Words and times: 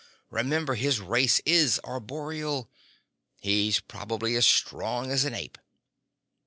Remember, 0.31 0.73
his 0.73 0.99
race 0.99 1.41
is 1.45 1.79
arboreal. 1.83 2.67
He's 3.39 3.79
probably 3.79 4.35
as 4.35 4.47
strong 4.47 5.11
as 5.11 5.25
an 5.25 5.35
ape." 5.35 5.59